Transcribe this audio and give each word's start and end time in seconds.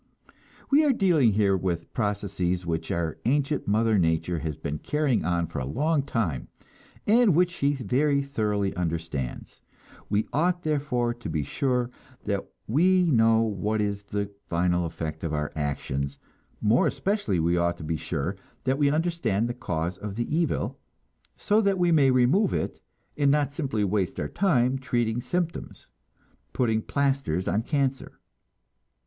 We 0.71 0.83
are 0.83 0.93
dealing 0.93 1.33
here 1.33 1.55
with 1.55 1.93
processes 1.93 2.65
which 2.65 2.89
our 2.89 3.19
ancient 3.25 3.67
mother 3.67 3.99
nature 3.99 4.39
has 4.39 4.57
been 4.57 4.79
carrying 4.79 5.23
on 5.25 5.45
for 5.45 5.59
a 5.59 5.65
long 5.65 6.01
time, 6.01 6.47
and 7.05 7.35
which 7.35 7.51
she 7.51 7.73
very 7.75 8.23
thoroughly 8.23 8.75
understands. 8.75 9.61
We 10.09 10.27
ought, 10.33 10.63
therefore, 10.63 11.13
to 11.13 11.29
be 11.29 11.43
sure 11.43 11.91
that 12.23 12.43
we 12.65 13.11
know 13.11 13.43
what 13.43 13.79
is 13.79 14.01
the 14.01 14.31
final 14.47 14.87
effect 14.87 15.23
of 15.23 15.33
our 15.35 15.51
actions; 15.55 16.17
more 16.61 16.87
especially 16.87 17.39
we 17.39 17.57
ought 17.57 17.77
to 17.77 17.83
be 17.83 17.95
sure 17.95 18.37
that 18.63 18.79
we 18.79 18.89
understand 18.89 19.47
the 19.47 19.53
cause 19.53 19.99
of 19.99 20.15
the 20.15 20.35
evil, 20.35 20.79
so 21.37 21.61
that 21.61 21.77
we 21.77 21.91
may 21.91 22.09
remove 22.09 22.53
it, 22.55 22.81
and 23.15 23.29
not 23.29 23.51
simply 23.53 23.83
waste 23.83 24.19
our 24.19 24.27
time 24.29 24.79
treating 24.79 25.21
symptoms, 25.21 25.89
putting 26.53 26.81
plasters 26.81 27.47
on 27.47 27.59
a 27.59 27.63
cancer. 27.63 28.19